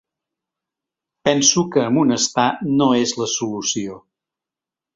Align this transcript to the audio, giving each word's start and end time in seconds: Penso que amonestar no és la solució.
Penso 1.27 1.65
que 1.75 1.83
amonestar 1.89 2.47
no 2.79 2.89
és 3.03 3.15
la 3.21 3.31
solució. 3.37 4.03